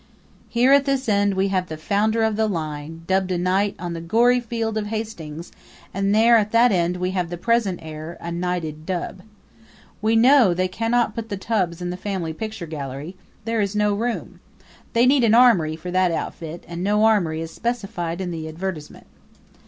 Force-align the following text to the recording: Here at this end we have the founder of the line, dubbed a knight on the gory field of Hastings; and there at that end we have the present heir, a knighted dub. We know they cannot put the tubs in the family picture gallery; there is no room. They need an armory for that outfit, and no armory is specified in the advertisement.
Here 0.49 0.73
at 0.73 0.85
this 0.85 1.07
end 1.07 1.35
we 1.35 1.49
have 1.49 1.67
the 1.67 1.77
founder 1.77 2.23
of 2.23 2.35
the 2.35 2.47
line, 2.47 3.03
dubbed 3.05 3.31
a 3.31 3.37
knight 3.37 3.75
on 3.77 3.93
the 3.93 4.01
gory 4.01 4.39
field 4.39 4.75
of 4.75 4.87
Hastings; 4.87 5.51
and 5.93 6.09
there 6.15 6.37
at 6.37 6.49
that 6.53 6.71
end 6.71 6.97
we 6.97 7.11
have 7.11 7.29
the 7.29 7.37
present 7.37 7.77
heir, 7.83 8.17
a 8.19 8.31
knighted 8.31 8.87
dub. 8.87 9.21
We 10.01 10.15
know 10.15 10.55
they 10.55 10.67
cannot 10.67 11.13
put 11.13 11.29
the 11.29 11.37
tubs 11.37 11.83
in 11.83 11.91
the 11.91 11.97
family 11.97 12.33
picture 12.33 12.65
gallery; 12.65 13.15
there 13.45 13.61
is 13.61 13.75
no 13.75 13.93
room. 13.93 14.39
They 14.93 15.05
need 15.05 15.23
an 15.23 15.35
armory 15.35 15.75
for 15.75 15.91
that 15.91 16.09
outfit, 16.11 16.63
and 16.67 16.83
no 16.83 17.03
armory 17.05 17.39
is 17.39 17.51
specified 17.51 18.21
in 18.21 18.31
the 18.31 18.47
advertisement. 18.49 19.05